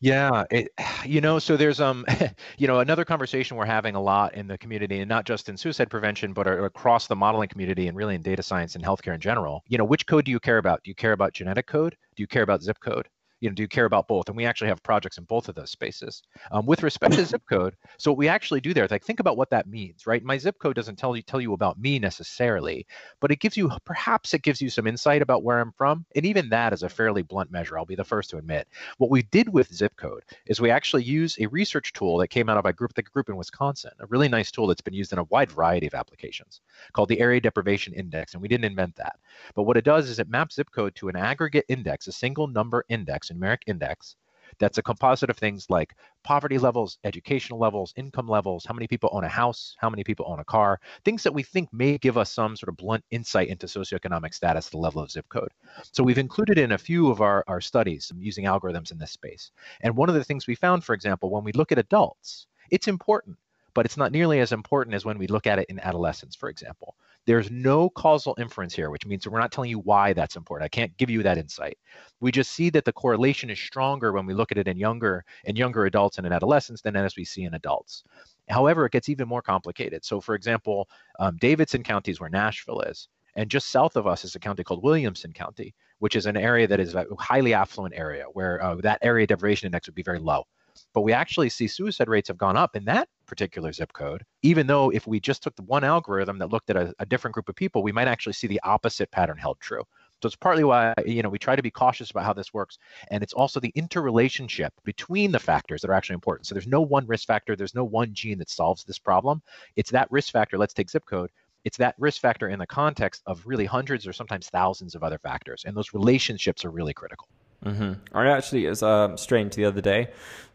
[0.00, 0.72] Yeah, it,
[1.04, 2.04] you know, so there's um,
[2.58, 5.56] you know, another conversation we're having a lot in the community, and not just in
[5.56, 9.20] suicide prevention, but across the modeling community, and really in data science and healthcare in
[9.20, 9.62] general.
[9.68, 10.82] You know, which code do you care about?
[10.82, 11.96] Do you care about genetic code?
[12.16, 13.08] Do you care about zip code?
[13.40, 14.28] You know, do you care about both?
[14.28, 16.22] And we actually have projects in both of those spaces.
[16.52, 19.36] Um, with respect to zip code, so what we actually do there like think about
[19.36, 20.22] what that means, right?
[20.22, 22.86] My zip code doesn't tell you tell you about me necessarily,
[23.20, 26.26] but it gives you perhaps it gives you some insight about where I'm from, and
[26.26, 27.78] even that is a fairly blunt measure.
[27.78, 28.68] I'll be the first to admit.
[28.98, 32.48] What we did with zip code is we actually use a research tool that came
[32.48, 35.12] out of a group the group in Wisconsin, a really nice tool that's been used
[35.12, 36.60] in a wide variety of applications
[36.92, 39.18] called the Area Deprivation Index, and we didn't invent that.
[39.54, 42.46] But what it does is it maps zip code to an aggregate index, a single
[42.46, 44.16] number index numeric index
[44.58, 49.08] that's a composite of things like poverty levels, educational levels, income levels, how many people
[49.12, 52.18] own a house, how many people own a car, things that we think may give
[52.18, 55.50] us some sort of blunt insight into socioeconomic status, the level of zip code.
[55.92, 59.50] So we've included in a few of our, our studies using algorithms in this space.
[59.80, 62.88] And one of the things we found, for example, when we look at adults, it's
[62.88, 63.36] important
[63.74, 66.48] but it's not nearly as important as when we look at it in adolescence, for
[66.48, 66.96] example.
[67.30, 70.64] There's no causal inference here, which means we're not telling you why that's important.
[70.64, 71.78] I can't give you that insight.
[72.18, 75.24] We just see that the correlation is stronger when we look at it in younger
[75.44, 78.02] in younger adults and in adolescents than as we see in adults.
[78.48, 80.04] However, it gets even more complicated.
[80.04, 80.88] So, for example,
[81.20, 84.64] um, Davidson County is where Nashville is, and just south of us is a county
[84.64, 88.74] called Williamson County, which is an area that is a highly affluent area where uh,
[88.80, 90.48] that area deprivation index would be very low.
[90.94, 94.66] But we actually see suicide rates have gone up in that particular zip code, even
[94.66, 97.48] though if we just took the one algorithm that looked at a, a different group
[97.48, 99.84] of people, we might actually see the opposite pattern held true.
[100.20, 102.76] So it's partly why you know we try to be cautious about how this works,
[103.10, 106.46] and it's also the interrelationship between the factors that are actually important.
[106.46, 109.40] So there's no one risk factor, there's no one gene that solves this problem.
[109.76, 110.58] It's that risk factor.
[110.58, 111.30] Let's take zip code.
[111.64, 115.18] It's that risk factor in the context of really hundreds or sometimes thousands of other
[115.18, 117.28] factors, and those relationships are really critical.
[117.64, 118.16] Mm-hmm.
[118.16, 120.08] I actually, was uh, strange the other day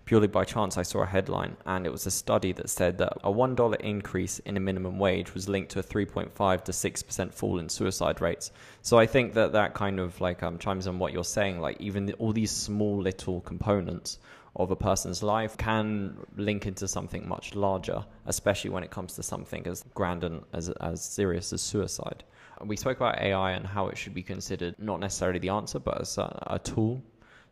[0.06, 3.14] purely by chance, I saw a headline, and it was a study that said that
[3.24, 7.60] a $1 increase in a minimum wage was linked to a 3.5 to 6% fall
[7.60, 8.52] in suicide rates.
[8.82, 11.60] So I think that that kind of like um, chimes on what you're saying.
[11.60, 14.20] Like, even the, all these small little components
[14.56, 19.24] of a person's life can link into something much larger, especially when it comes to
[19.24, 22.24] something as grand and as, as serious as suicide.
[22.64, 26.00] We spoke about AI and how it should be considered not necessarily the answer, but
[26.00, 27.04] as a, a tool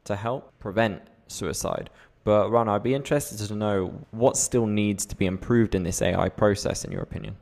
[0.06, 1.90] to help prevent suicide.
[2.24, 6.02] But Ron, I'd be interested to know what still needs to be improved in this
[6.02, 7.36] AI process, in your opinion.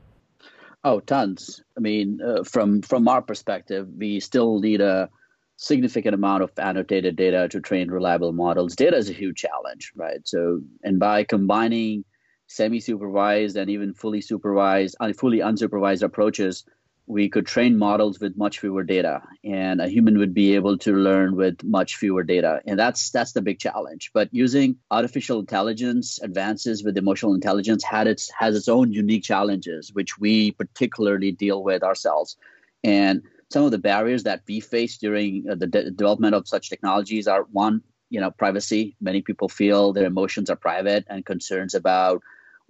[0.84, 1.62] Oh, tons.
[1.76, 5.08] I mean, uh, from from our perspective, we still need a
[5.56, 8.74] significant amount of annotated data to train reliable models.
[8.74, 10.20] Data is a huge challenge, right?
[10.24, 12.04] So, and by combining
[12.48, 16.64] semi-supervised and even fully supervised, fully unsupervised approaches,
[17.06, 20.92] we could train models with much fewer data and a human would be able to
[20.94, 22.60] learn with much fewer data.
[22.66, 24.10] And that's that's the big challenge.
[24.14, 29.92] But using artificial intelligence advances with emotional intelligence had its has its own unique challenges
[29.92, 32.36] which we particularly deal with ourselves.
[32.84, 36.70] And some of the barriers that we face during uh, the de- development of such
[36.70, 38.96] technologies are one you know privacy.
[39.00, 42.22] Many people feel their emotions are private and concerns about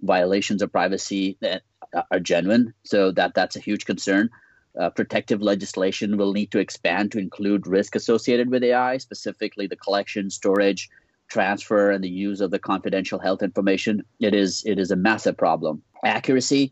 [0.03, 1.63] violations of privacy that
[2.11, 2.73] are genuine.
[2.83, 4.29] So that that's a huge concern.
[4.79, 9.75] Uh, protective legislation will need to expand to include risk associated with AI, specifically the
[9.75, 10.89] collection, storage,
[11.29, 14.03] transfer, and the use of the confidential health information.
[14.19, 15.83] It is it is a massive problem.
[16.03, 16.71] Accuracy.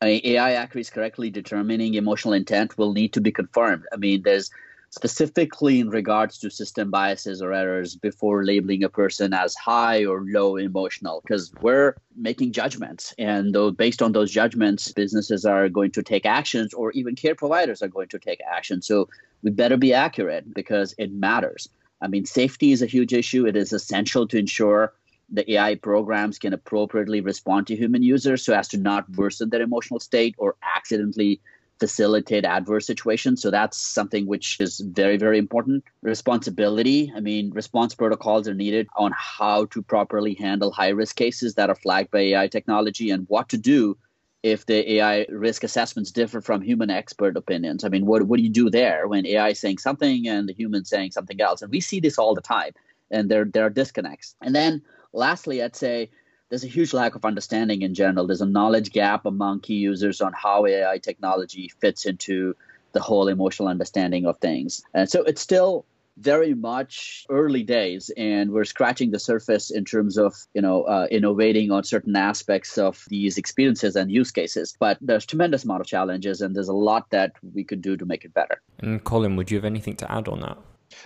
[0.00, 3.84] I mean, AI accuracy correctly determining emotional intent will need to be confirmed.
[3.92, 4.50] I mean, there's
[4.90, 10.24] specifically in regards to system biases or errors before labeling a person as high or
[10.26, 13.14] low emotional because we're making judgments.
[13.16, 17.36] And though based on those judgments businesses are going to take actions or even care
[17.36, 19.08] providers are going to take action so
[19.42, 21.68] we better be accurate because it matters.
[22.02, 23.46] I mean safety is a huge issue.
[23.46, 24.92] It is essential to ensure
[25.32, 29.62] the AI programs can appropriately respond to human users so as to not worsen their
[29.62, 31.40] emotional state or accidentally
[31.80, 33.42] facilitate adverse situations.
[33.42, 35.82] So that's something which is very, very important.
[36.02, 37.12] Responsibility.
[37.16, 41.70] I mean, response protocols are needed on how to properly handle high risk cases that
[41.70, 43.96] are flagged by AI technology and what to do
[44.42, 47.84] if the AI risk assessments differ from human expert opinions.
[47.84, 50.54] I mean, what, what do you do there when AI is saying something and the
[50.54, 51.62] human saying something else?
[51.62, 52.72] And we see this all the time,
[53.10, 54.34] and there, there are disconnects.
[54.40, 56.10] And then lastly, I'd say
[56.50, 58.26] there's a huge lack of understanding in general.
[58.26, 62.54] There's a knowledge gap among key users on how AI technology fits into
[62.92, 64.82] the whole emotional understanding of things.
[64.92, 65.86] And so it's still
[66.18, 71.06] very much early days and we're scratching the surface in terms of you know uh,
[71.10, 75.86] innovating on certain aspects of these experiences and use cases but there's tremendous amount of
[75.86, 79.36] challenges and there's a lot that we could do to make it better and colin
[79.36, 80.58] would you have anything to add on that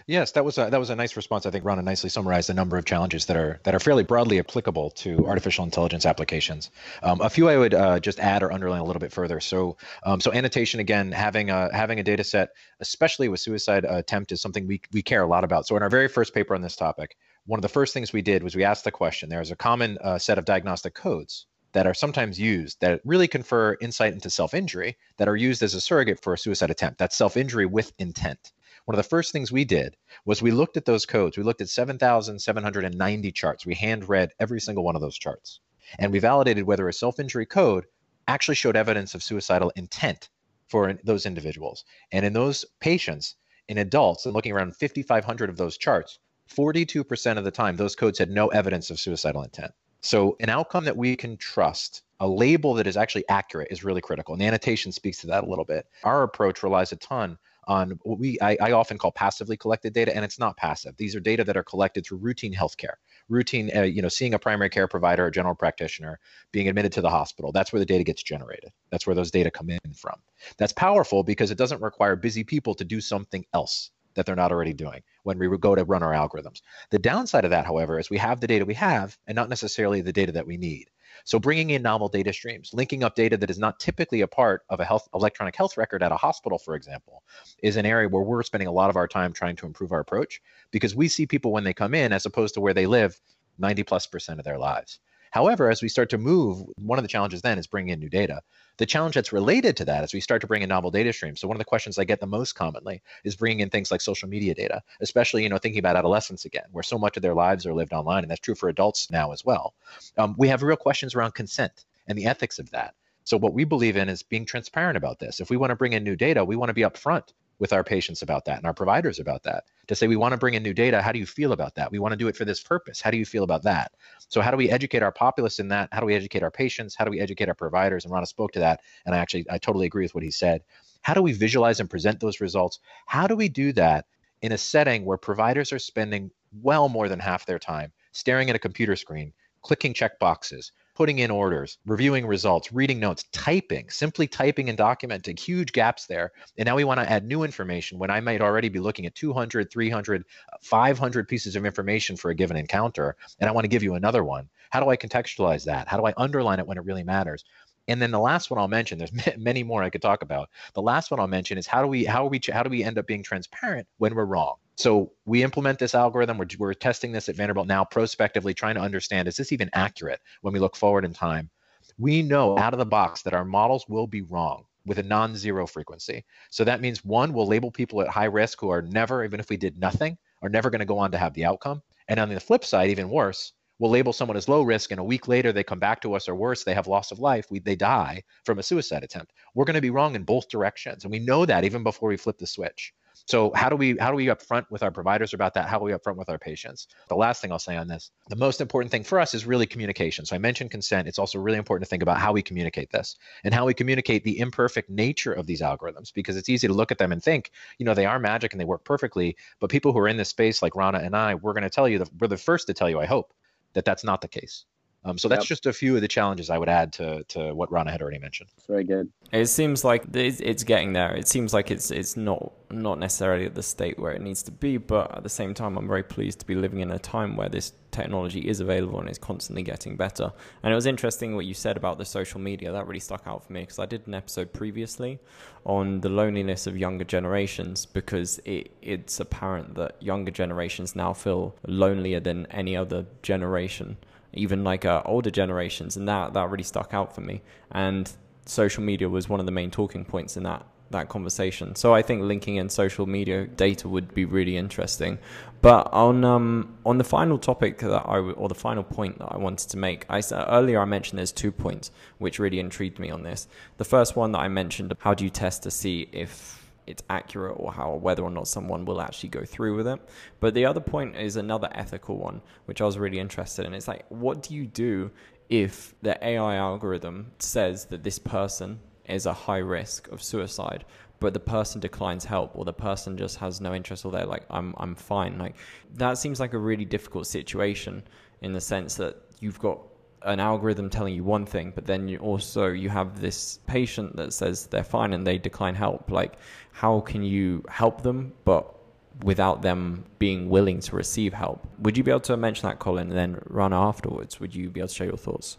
[0.07, 1.47] Yes, that was a, that was a nice response.
[1.47, 4.39] I think Rana nicely summarized a number of challenges that are that are fairly broadly
[4.39, 6.71] applicable to artificial intelligence applications.
[7.03, 9.41] Um, a few I would uh, just add or underline a little bit further.
[9.41, 14.33] So um, so annotation again, having a having a data set, especially with suicide attempt,
[14.33, 15.67] is something we we care a lot about.
[15.67, 17.17] So in our very first paper on this topic,
[17.47, 19.29] one of the first things we did was we asked the question.
[19.29, 23.29] There is a common uh, set of diagnostic codes that are sometimes used that really
[23.29, 26.99] confer insight into self injury that are used as a surrogate for a suicide attempt.
[26.99, 28.53] That's self injury with intent
[28.85, 31.39] one of the first things we did was we looked at those codes.
[31.39, 33.65] We looked at 7,790 charts.
[33.65, 35.61] We hand read every single one of those charts.
[35.99, 37.87] And we validated whether a self injury code
[38.29, 40.29] actually showed evidence of suicidal intent
[40.69, 41.85] for those individuals.
[42.13, 43.37] And in those patients,
[43.69, 46.19] in adults, and looking around 5,500 of those charts,
[46.55, 49.73] 42% of the time, those codes had no evidence of suicidal intent.
[50.03, 54.03] So, an outcome that we can trust, a label that is actually accurate, is really
[54.03, 54.35] critical.
[54.35, 55.87] And the annotation speaks to that a little bit.
[56.03, 60.15] Our approach relies a ton on what we I, I, often call passively collected data,
[60.15, 60.97] and it's not passive.
[60.97, 62.95] These are data that are collected through routine healthcare,
[63.29, 66.19] routine, uh, you know, seeing a primary care provider, a general practitioner,
[66.53, 67.53] being admitted to the hospital.
[67.53, 68.73] That's where the data gets generated.
[68.91, 70.21] That's where those data come in from.
[70.59, 74.53] That's powerful because it doesn't require busy people to do something else that they're not
[74.53, 76.63] already doing when we go to run our algorithms.
[76.91, 80.01] The downside of that, however, is we have the data we have and not necessarily
[80.01, 80.91] the data that we need.
[81.25, 84.63] So bringing in novel data streams, linking up data that is not typically a part
[84.69, 87.23] of a health electronic health record at a hospital, for example,
[87.63, 90.01] is an area where we're spending a lot of our time trying to improve our
[90.01, 93.21] approach because we see people when they come in as opposed to where they live
[93.59, 94.99] 90 plus percent of their lives.
[95.35, 98.09] However, as we start to move, one of the challenges then is bringing in new
[98.09, 98.41] data.
[98.77, 101.41] The challenge that's related to that is we start to bring in novel data streams.
[101.41, 104.01] So one of the questions I get the most commonly is bringing in things like
[104.01, 107.35] social media data, especially you know thinking about adolescents again, where so much of their
[107.35, 109.75] lives are lived online, and that's true for adults now as well.
[110.17, 112.95] Um, we have real questions around consent and the ethics of that.
[113.25, 115.41] So what we believe in is being transparent about this.
[115.41, 117.85] If we want to bring in new data, we want to be upfront with our
[117.85, 120.63] patients about that and our providers about that to say we want to bring in
[120.63, 121.01] new data.
[121.01, 121.91] How do you feel about that?
[121.91, 123.01] We want to do it for this purpose.
[123.01, 123.93] How do you feel about that?
[124.29, 125.89] So how do we educate our populace in that?
[125.93, 126.95] How do we educate our patients?
[126.95, 128.05] How do we educate our providers?
[128.05, 130.63] And rana spoke to that and i actually i totally agree with what he said.
[131.03, 132.81] How do we visualize and present those results?
[133.07, 134.07] How do we do that
[134.43, 136.31] in a setting where providers are spending
[136.63, 141.19] well more than half their time staring at a computer screen clicking check boxes putting
[141.19, 146.33] in orders, reviewing results, reading notes, typing, simply typing and documenting, huge gaps there.
[146.57, 149.15] And now we want to add new information when I might already be looking at
[149.15, 150.25] 200, 300,
[150.63, 153.17] 500 pieces of information for a given encounter.
[153.41, 154.49] And I want to give you another one.
[154.71, 155.89] How do I contextualize that?
[155.89, 157.45] How do I underline it when it really matters?
[157.87, 160.49] And then the last one I'll mention, there's many more I could talk about.
[160.75, 162.83] The last one I'll mention is how do we how are we how do we
[162.83, 164.57] end up being transparent when we're wrong?
[164.77, 166.39] So we implement this algorithm.
[166.39, 170.21] We're, we're testing this at Vanderbilt now, prospectively, trying to understand is this even accurate
[170.41, 171.51] when we look forward in time?
[171.99, 175.37] We know out of the box that our models will be wrong with a non
[175.37, 176.25] zero frequency.
[176.51, 179.49] So that means one, we'll label people at high risk who are never, even if
[179.49, 181.83] we did nothing, are never going to go on to have the outcome.
[182.09, 185.05] And on the flip side, even worse, we'll label someone as low risk and a
[185.05, 187.59] week later they come back to us or worse they have loss of life we,
[187.59, 191.11] they die from a suicide attempt we're going to be wrong in both directions and
[191.11, 192.93] we know that even before we flip the switch
[193.27, 195.69] so how do we how do we upfront with our providers about that?
[195.69, 196.89] How do we upfront with our patients?
[197.09, 199.67] The last thing I'll say on this, the most important thing for us is really
[199.67, 200.27] communication.
[200.27, 201.09] So I mentioned consent.
[201.09, 204.25] It's also really important to think about how we communicate this and how we communicate
[204.25, 207.51] the imperfect nature of these algorithms because it's easy to look at them and think,
[207.79, 209.37] you know, they are magic and they work perfectly.
[209.61, 211.89] But people who are in this space like Rana and I, we're going to tell
[211.89, 213.33] you that we're the first to tell you, I hope,
[213.75, 214.65] that that's not the case.
[215.07, 215.49] Um, so that's yep.
[215.49, 218.19] just a few of the challenges I would add to, to what Rana had already
[218.19, 218.49] mentioned.
[218.67, 219.11] Very good.
[219.33, 221.15] It seems like it's getting there.
[221.15, 224.51] It seems like it's it's not not necessarily at the state where it needs to
[224.51, 227.37] be, but at the same time, I'm very pleased to be living in a time
[227.37, 230.33] where this technology is available and is constantly getting better.
[230.63, 232.73] And it was interesting what you said about the social media.
[232.73, 235.21] That really stuck out for me because I did an episode previously
[235.65, 241.55] on the loneliness of younger generations because it, it's apparent that younger generations now feel
[241.67, 243.97] lonelier than any other generation
[244.37, 247.43] even like uh, older generations, and that that really stuck out for me.
[247.71, 248.11] And
[248.47, 251.75] social media was one of the main talking points in that that conversation.
[251.75, 255.19] So I think linking in social media data would be really interesting.
[255.61, 259.39] But on um, on the final topic that I or the final point that I
[259.39, 263.11] wanted to make, I said earlier I mentioned there's two points which really intrigued me
[263.11, 263.49] on this.
[263.79, 267.57] The first one that I mentioned, how do you test to see if it's accurate
[267.59, 270.01] or how whether or not someone will actually go through with it.
[270.41, 273.75] But the other point is another ethical one, which I was really interested in.
[273.75, 275.11] It's like, what do you do
[275.49, 280.85] if the AI algorithm says that this person is a high risk of suicide,
[281.21, 284.45] but the person declines help or the person just has no interest or they're like,
[284.51, 285.39] I'm I'm fine.
[285.39, 285.57] Like
[285.95, 288.03] that seems like a really difficult situation
[288.43, 289.81] in the sense that you've got
[290.25, 294.33] an algorithm telling you one thing, but then you also you have this patient that
[294.33, 296.11] says they're fine and they decline help.
[296.11, 296.35] Like,
[296.73, 298.75] how can you help them, but
[299.23, 301.67] without them being willing to receive help?
[301.79, 304.41] Would you be able to mention that, Colin, and then Rana afterwards?
[304.41, 305.57] Would you be able to share your thoughts?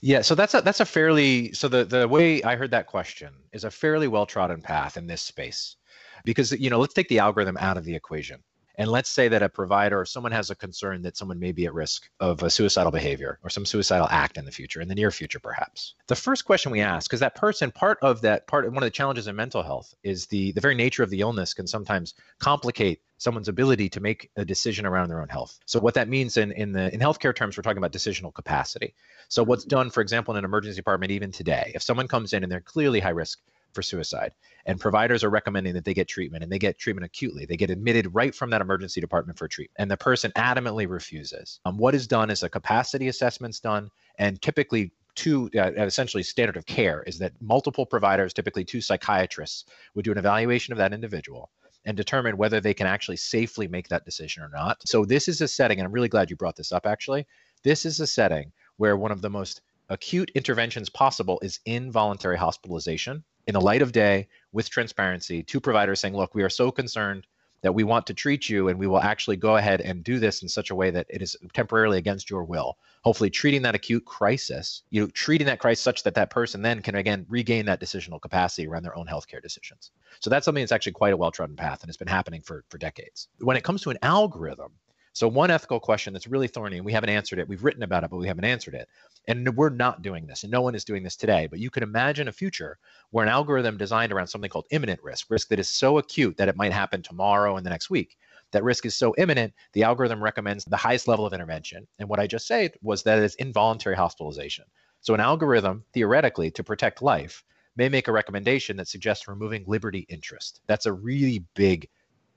[0.00, 3.34] Yeah, so that's a that's a fairly so the the way I heard that question
[3.52, 5.76] is a fairly well trodden path in this space,
[6.24, 8.42] because you know let's take the algorithm out of the equation.
[8.76, 11.66] And let's say that a provider or someone has a concern that someone may be
[11.66, 14.94] at risk of a suicidal behavior or some suicidal act in the future, in the
[14.94, 15.94] near future, perhaps.
[16.08, 18.90] The first question we ask, because that person, part of that, part one of the
[18.90, 23.00] challenges in mental health is the the very nature of the illness can sometimes complicate
[23.18, 25.58] someone's ability to make a decision around their own health.
[25.66, 28.94] So what that means in in the in healthcare terms, we're talking about decisional capacity.
[29.28, 32.42] So what's done, for example, in an emergency department, even today, if someone comes in
[32.42, 33.40] and they're clearly high risk
[33.74, 34.32] for suicide
[34.66, 37.44] and providers are recommending that they get treatment and they get treatment acutely.
[37.44, 41.60] They get admitted right from that emergency department for treatment, and the person adamantly refuses.
[41.64, 46.56] Um, what is done is a capacity assessment's done, and typically two uh, essentially standard
[46.56, 49.64] of care is that multiple providers, typically two psychiatrists,
[49.94, 51.50] would do an evaluation of that individual
[51.84, 54.78] and determine whether they can actually safely make that decision or not.
[54.88, 57.26] So this is a setting, and I'm really glad you brought this up actually.
[57.62, 59.60] This is a setting where one of the most
[59.90, 66.00] acute interventions possible is involuntary hospitalization in the light of day with transparency to providers
[66.00, 67.26] saying, look, we are so concerned
[67.64, 70.42] that we want to treat you and we will actually go ahead and do this
[70.42, 72.76] in such a way that it is temporarily against your will.
[73.02, 76.82] Hopefully treating that acute crisis you know treating that crisis such that that person then
[76.82, 79.92] can again regain that decisional capacity around their own healthcare decisions.
[80.20, 82.76] So that's something that's actually quite a well-trodden path and it's been happening for for
[82.76, 83.28] decades.
[83.38, 84.72] When it comes to an algorithm
[85.14, 87.48] so one ethical question that's really thorny, and we haven't answered it.
[87.48, 88.88] We've written about it, but we haven't answered it.
[89.28, 91.46] And we're not doing this, and no one is doing this today.
[91.46, 92.78] But you could imagine a future
[93.10, 96.48] where an algorithm designed around something called imminent risk, risk that is so acute that
[96.48, 98.18] it might happen tomorrow and the next week.
[98.50, 101.86] That risk is so imminent, the algorithm recommends the highest level of intervention.
[102.00, 104.64] And what I just said was that it's involuntary hospitalization.
[105.00, 107.44] So an algorithm, theoretically, to protect life,
[107.76, 110.60] may make a recommendation that suggests removing liberty interest.
[110.66, 111.88] That's a really big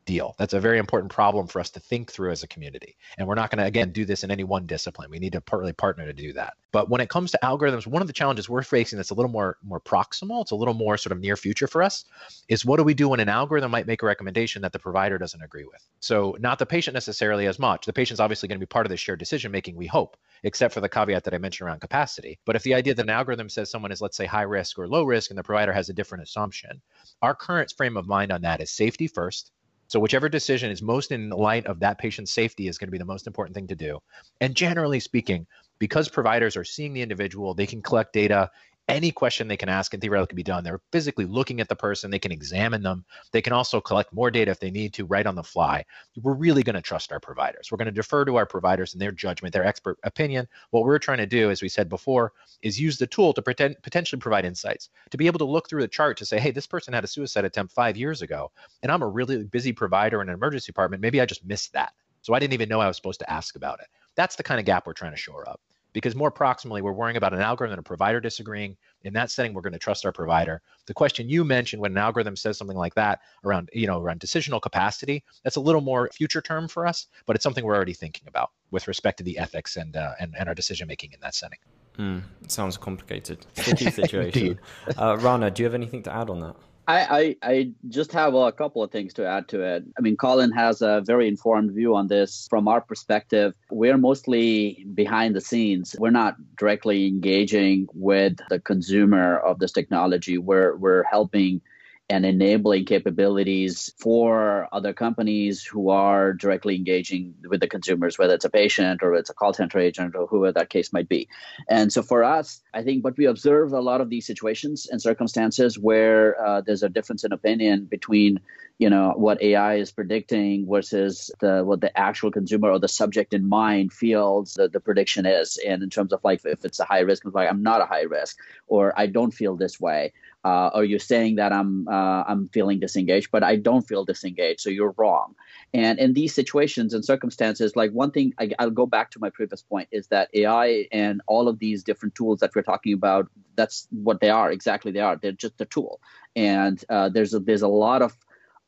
[0.08, 0.34] deal.
[0.40, 2.96] That's a very important problem for us to think through as a community.
[3.20, 5.12] And we're not going to, again, do this in any one discipline.
[5.12, 6.54] We need to partly partner to do that.
[6.72, 9.32] But when it comes to algorithms, one of the challenges we're facing that's a little
[9.32, 12.06] more, more proximal, it's a little more sort of near future for us,
[12.48, 15.18] is what do we do when an algorithm might make a recommendation that the provider
[15.18, 15.86] doesn't agree with?
[16.00, 17.86] So not the patient necessarily as much.
[17.86, 20.74] The patient's obviously going to be part of the shared decision making, we hope, except
[20.74, 22.40] for the caveat that I mentioned around capacity.
[22.46, 24.88] But if the idea that an algorithm says someone is, let's say, high risk or
[24.88, 26.82] low risk, and the provider has a different assumption,
[27.22, 29.52] our current frame of mind on that is safety first
[29.88, 32.98] so, whichever decision is most in light of that patient's safety is going to be
[32.98, 34.00] the most important thing to do.
[34.42, 35.48] And generally speaking,
[35.80, 38.52] because providers are seeing the individual, they can collect data
[38.88, 40.64] any question they can ask and theoretically be done.
[40.64, 43.06] They're physically looking at the person, they can examine them.
[43.32, 45.86] They can also collect more data if they need to right on the fly.
[46.22, 47.70] We're really going to trust our providers.
[47.70, 50.48] We're going to defer to our providers and their judgment, their expert opinion.
[50.72, 53.76] What we're trying to do, as we said before, is use the tool to pretend,
[53.84, 56.68] potentially provide insights, to be able to look through the chart to say, hey, this
[56.68, 58.52] person had a suicide attempt five years ago,
[58.84, 61.02] and I'm a really busy provider in an emergency department.
[61.02, 61.94] Maybe I just missed that.
[62.22, 63.88] So I didn't even know I was supposed to ask about it.
[64.16, 65.62] That's the kind of gap we're trying to shore up
[65.98, 68.78] because more proximally, we're worrying about an algorithm and a provider disagreeing.
[69.02, 70.62] In that setting, we're going to trust our provider.
[70.86, 74.20] The question you mentioned when an algorithm says something like that around, you know, around
[74.20, 77.96] decisional capacity, that's a little more future term for us, but it's something we're already
[77.96, 81.20] thinking about with respect to the ethics and uh, and, and our decision making in
[81.22, 81.58] that setting.
[81.98, 83.48] Mm, sounds complicated.
[83.56, 84.60] Sticky situation.
[85.00, 86.56] uh, Rana, do you have anything to add on that?
[86.88, 89.84] I, I, I just have a couple of things to add to it.
[89.98, 92.48] I mean, Colin has a very informed view on this.
[92.50, 95.98] From our perspective, we're mostly behind the scenes.
[96.00, 100.38] We're not directly engaging with the consumer of this technology.
[100.38, 101.62] We're we're helping
[102.10, 108.46] and enabling capabilities for other companies who are directly engaging with the consumers, whether it's
[108.46, 111.28] a patient or it's a call center agent or whoever that case might be.
[111.68, 115.02] And so for us, I think, but we observe a lot of these situations and
[115.02, 118.40] circumstances where uh, there's a difference in opinion between
[118.80, 123.34] you know what AI is predicting versus the what the actual consumer or the subject
[123.34, 125.58] in mind feels that the prediction is.
[125.66, 128.04] And in terms of like if it's a high risk, like I'm not a high
[128.04, 128.38] risk,
[128.68, 130.14] or I don't feel this way,
[130.44, 134.62] uh, or you're saying that I'm uh, I'm feeling disengaged, but I don't feel disengaged,
[134.62, 135.36] so you're wrong.
[135.74, 139.30] And in these situations and circumstances, like one thing I, I'll go back to my
[139.30, 143.30] previous point is that AI and all of these different tools that we're talking about,
[143.56, 144.52] that's what they are.
[144.52, 145.18] Exactly, they are.
[145.18, 146.00] They're just a tool,
[146.36, 148.16] and uh, there's a, there's a lot of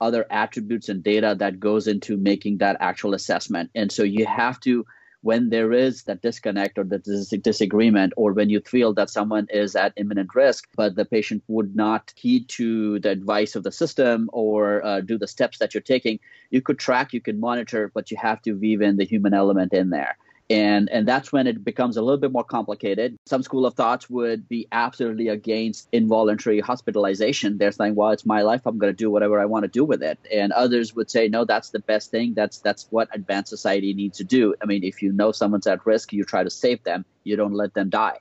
[0.01, 3.69] other attributes and data that goes into making that actual assessment.
[3.75, 4.85] And so you have to,
[5.21, 7.03] when there is that disconnect or that
[7.43, 11.75] disagreement, or when you feel that someone is at imminent risk, but the patient would
[11.75, 15.81] not heed to the advice of the system or uh, do the steps that you're
[15.81, 16.19] taking,
[16.51, 19.73] you could track, you could monitor, but you have to weave in the human element
[19.73, 20.17] in there
[20.49, 23.17] and and that's when it becomes a little bit more complicated.
[23.25, 27.57] Some school of thoughts would be absolutely against involuntary hospitalization.
[27.57, 28.61] They're saying well it's my life.
[28.65, 30.17] I'm going to do whatever i want to do with it.
[30.33, 32.33] And others would say no that's the best thing.
[32.33, 34.55] That's that's what advanced society needs to do.
[34.61, 37.05] I mean if you know someone's at risk you try to save them.
[37.23, 38.17] You don't let them die.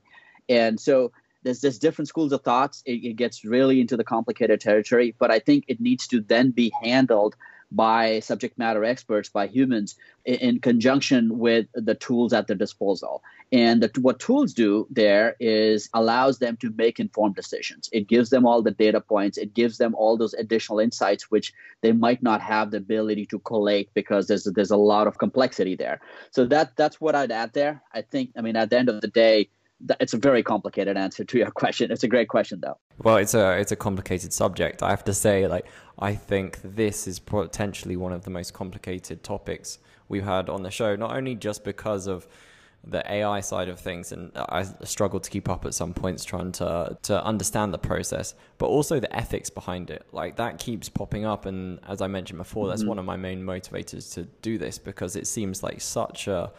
[0.51, 1.13] And so
[1.45, 2.83] there's this different schools of thoughts.
[2.85, 6.51] It, it gets really into the complicated territory but i think it needs to then
[6.51, 7.37] be handled
[7.71, 13.23] by subject matter experts, by humans, in, in conjunction with the tools at their disposal.
[13.51, 17.89] And the, what tools do there is allows them to make informed decisions.
[17.93, 19.39] It gives them all the data points.
[19.39, 23.39] It gives them all those additional insights which they might not have the ability to
[23.39, 26.01] collate because there's there's a lot of complexity there.
[26.31, 27.83] So that that's what I'd add there.
[27.93, 29.49] I think I mean at the end of the day,
[30.01, 31.91] it's a very complicated answer to your question.
[31.91, 32.79] It's a great question, though.
[33.03, 34.83] Well, it's a it's a complicated subject.
[34.83, 35.67] I have to say, like,
[35.99, 40.71] I think this is potentially one of the most complicated topics we've had on the
[40.71, 40.97] show.
[40.97, 42.27] Not only just because of
[42.85, 46.53] the AI side of things, and I struggled to keep up at some points trying
[46.53, 50.07] to to understand the process, but also the ethics behind it.
[50.13, 52.89] Like that keeps popping up, and as I mentioned before, that's mm-hmm.
[52.89, 56.53] one of my main motivators to do this because it seems like such a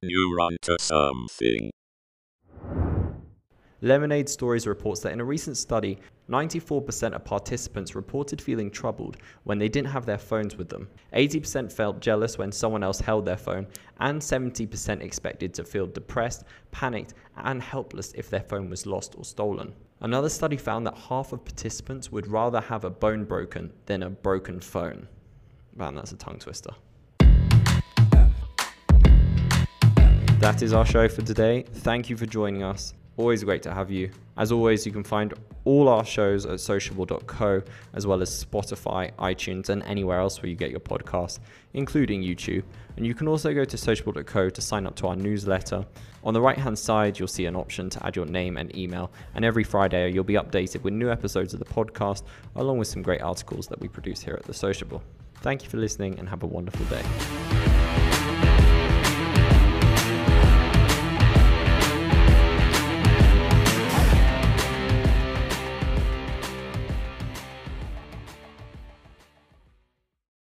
[0.03, 1.71] You run to something
[3.83, 5.99] Lemonade Stories reports that in a recent study,
[6.31, 10.89] 94% of participants reported feeling troubled when they didn't have their phones with them.
[11.15, 13.67] 80% felt jealous when someone else held their phone,
[14.01, 19.25] and 70% expected to feel depressed, panicked, and helpless if their phone was lost or
[19.25, 19.75] stolen.
[20.01, 24.11] Another study found that half of participants would rather have a bone broken than a
[24.11, 25.07] broken phone.
[25.75, 26.71] Man, that's a tongue twister.
[30.39, 31.63] That is our show for today.
[31.63, 32.95] Thank you for joining us.
[33.19, 34.11] Always great to have you.
[34.37, 35.33] As always, you can find
[35.65, 37.63] all our shows at sociable.co,
[37.95, 41.39] as well as Spotify, iTunes, and anywhere else where you get your podcast,
[41.73, 42.63] including YouTube.
[42.97, 45.87] And you can also go to sociable.co to sign up to our newsletter.
[46.25, 49.11] On the right hand side, you'll see an option to add your name and email.
[49.35, 52.25] And every Friday, you'll be updated with new episodes of the podcast,
[52.57, 55.03] along with some great articles that we produce here at The Sociable.
[55.37, 57.56] Thank you for listening and have a wonderful day.